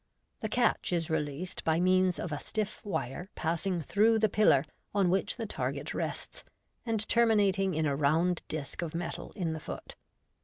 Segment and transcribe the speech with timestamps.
[0.39, 5.11] The catch is released by moans of a stiff wire passing through the pillar on
[5.11, 6.43] which the target rests,
[6.87, 9.95] and terminating in a round disc of metal in the foot.